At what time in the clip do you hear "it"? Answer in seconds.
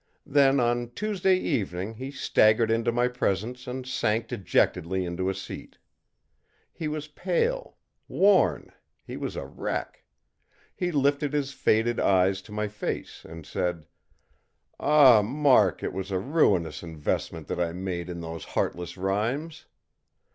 15.83-15.93